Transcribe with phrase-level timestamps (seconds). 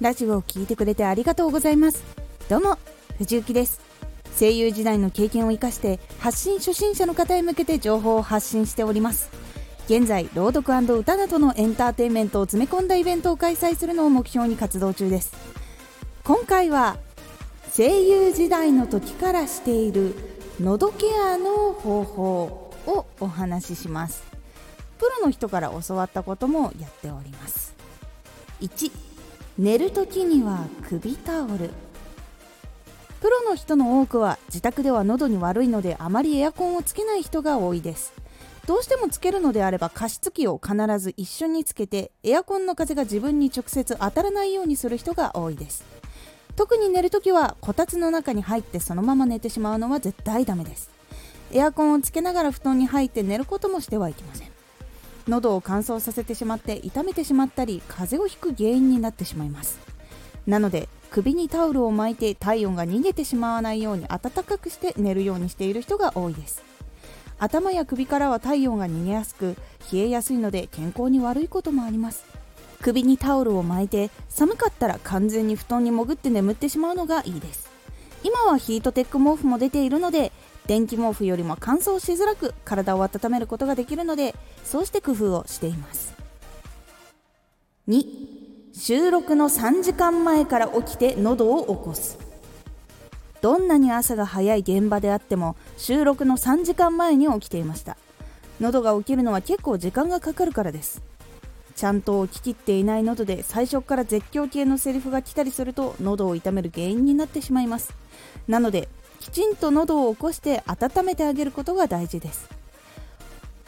[0.00, 2.02] ラジオを聴いてくれてありがとうございます。
[2.48, 2.78] どうも
[3.18, 3.82] 藤幸です。
[4.38, 9.30] 声優時代の経験を生かして発信初心者の方へ向けて情報を発信しております。
[9.84, 15.34] 現在朗読歌などのエンターテインメントを詰め込んだイベントを開催するのを目標に活動中です。
[16.24, 16.96] 今回は
[17.76, 20.14] 声優時代の時からしている
[20.62, 24.24] 喉ケアの方法をお話しします。
[24.96, 27.74] プロの人から教わったこともやっております。
[28.62, 29.09] 1
[29.60, 31.68] 寝る時には首タオル。
[33.20, 38.14] プロの人の多くは自宅では喉に悪いのであまりエアコンをつけない人が多いです。
[38.66, 45.84] どうしてもつけるのであれば加湿器を必ず一緒につけてエアコンの風が自分に直接当たらないようにする人が多いです。
[46.56, 50.88] 特に寝るときはこたつの中に入ってそのまま寝てしまうのは絶対ダメです。
[51.52, 54.49] エアコンをつけながら布団に入って寝ることもしてはいけません。
[55.30, 59.78] 喉を乾燥させてしまって痛めてしまったり風邪をひく原因になってしまいます。
[60.46, 66.62] なので首にタオルを巻いて体温が逃げてしまわないように暖かくして寝るようにしている人が多いです。
[67.38, 69.56] 頭や首からは体温が逃げやすく
[69.92, 72.24] 冷えやすいので健康に悪いこともあります。
[72.82, 77.70] 首にタオルを巻いて寒かったら完全に布団に潜って眠ってしまうのがいいです。
[78.22, 80.29] 今はヒートテック毛布も出ているので
[80.70, 86.14] 電気毛布よりも乾燥しづらく体を温めることができるのでそうして工夫をしています。
[87.88, 88.04] 2
[88.72, 92.20] 収録の3時間前から起きて喉を起こす。
[93.40, 97.96] どんなに朝が早い現場であっても収録の3時間前に起きていました。
[98.60, 101.02] 喉が起きるのは結構時間がかかるからです。
[101.74, 107.92] ちゃんと起ききっていない喉で最初から絶叫系のセリフが来たりすると喉を痛める原因になってしまいます。
[108.46, 108.88] なので
[109.20, 112.48] きちんと喉を起こして温めてあげることが大事です。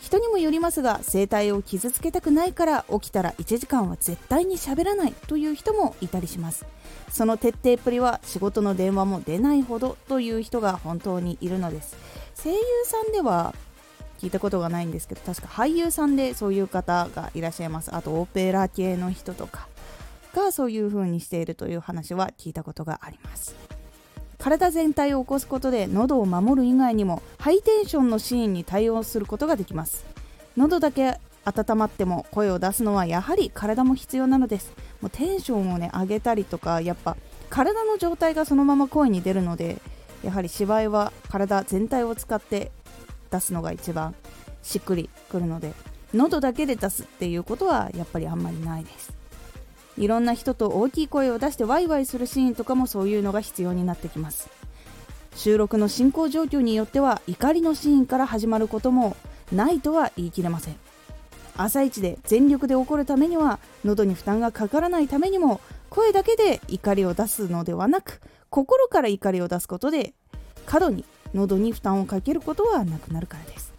[0.00, 6.64] 人にもよりますが声帯を傷つけたくないから起きたら1時間は絶対に喋らないという人もいたりします。
[7.10, 11.96] その徹底っぷりは仕事の電話も出ないほどという人が本当にいるのです。
[12.42, 13.54] 声優さんでは
[14.20, 17.94] 聞いたことがないんですけど確か俳優さんでそういう方がいらっしゃいます。
[17.94, 19.68] あとオペラ系の人とか
[20.34, 23.75] がそういう風にしているという話は聞いたことがあります。
[24.46, 30.04] 体全体を起こすことで喉を守る以外にもハイテンションのシーンに対応することができます。
[30.56, 34.72] 喉だけ温まっても声を出すのはやはり体も必要なのです。
[35.00, 37.16] もうテンションをね上げたりとかやっぱ
[37.50, 39.82] 体の状態がそのまま声に出るので
[40.22, 42.70] やはり芝居は体全体を使って
[43.32, 44.14] 出すのが一番
[44.62, 45.72] しっくりくるので
[46.14, 49.12] 喉だけで出すっていうことはやっぱりあんまりないです。
[49.98, 54.48] いろんな人と大きい声を出してワイワイするシーンとかもそういうのが必要になってきます。
[55.34, 59.16] 収録の進行状況によっては怒りのシーンから始まることも
[59.52, 60.76] ないとは言い切れません。
[61.58, 68.20] 朝一で全力で怒るためには喉に負担がかからないためにも声だけで怒りを出すのではなく
[68.50, 70.12] 心から怒りを出すことで
[70.66, 71.04] 過度に
[71.34, 73.75] 喉に負担をかけることはなくなるからです。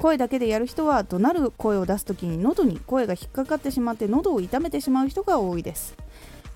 [0.00, 5.94] 声だけでやる人は怒鳴る声を出す時に喉に声が引っかかってしまって喉を痛めてしまう人が多いです。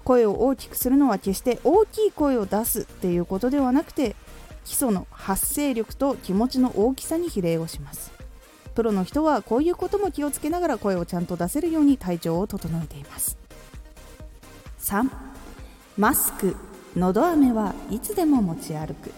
[0.04, 4.16] 声を大きくするのは決して大きい声を出すっていうことではなくて
[4.64, 8.12] 基礎の発声力と気持ちの大きさに比例をします。
[8.74, 13.36] プロの人はこういうことも気をつけながら声をちゃんと出せるように体調を整えています。
[14.80, 15.10] 3
[15.96, 16.56] マスク。
[16.96, 19.12] のど飴はいつでも持ち歩く。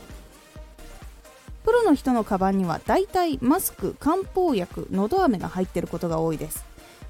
[1.65, 6.65] プロの人のカバンにはだいたいマスク漢方薬のど飴が入っていることが多いです。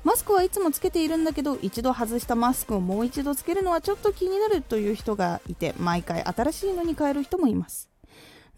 [0.05, 7.89] マスクはいつもつけているんだけど一度外したマスクをもう一度つけるのはちょっと気になるという人がいて毎回新しいのに変える人もいます。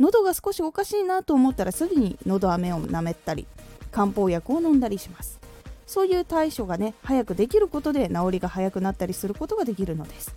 [0.01, 3.47] 喉が少しおかしいなと思ったらすぐに喉飴を舐めたり
[3.93, 5.39] 漢方薬を飲んだりします。
[5.87, 10.35] そういう対処がね早くできることで治りが早くなったりすることができるのです。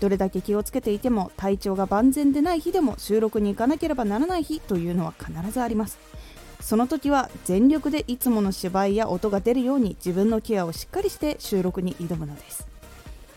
[0.00, 5.98] どれだけ気をつけていても体調が万全でない日でも収録に行かなければならない日というのは必ずあります。
[6.60, 12.66] その時は全力でいつもの芝居や音が出るように自分のケアをしっかりして収録に挑むのです。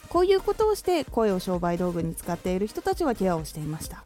[0.09, 4.03] こういうことをして声を商売道具に使っている人たちはケアをしていました。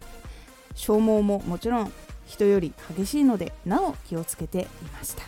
[0.76, 1.92] 消耗ももちろん
[2.28, 5.24] 人より激しいのでなお気をつけていました。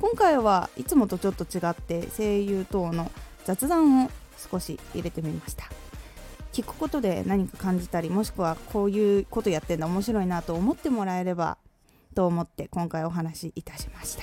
[0.00, 3.10] 今回はいつもとちょっと違って声優等の
[3.44, 4.10] 雑談を
[4.50, 5.68] 少し入れてみました。
[6.54, 11.58] 聞くことで何か感じたりもしくはこういうことやってんだ面白いなと思ってもらえれば
[12.14, 14.22] と思って今回お話しいたしました。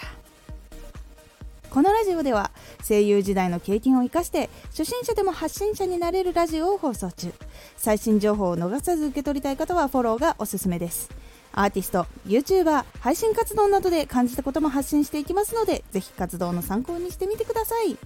[1.69, 2.51] このラジオでは
[2.85, 7.33] 声優時代の経験を生かして初心者でも発信者になれるラジオを放送中。
[7.77, 11.09] 最新情報を逃さず受け取りたい方はフォローがおすすめです。
[11.53, 17.97] アーティスト YouTuber 配信活動などで感じたことも発信していきますのでぜひ活動の参考にしてみてください。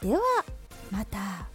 [0.00, 0.20] では
[0.90, 1.53] また。